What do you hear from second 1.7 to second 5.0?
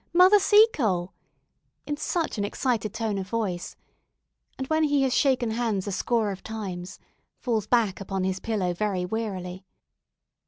in such an excited tone of voice; and when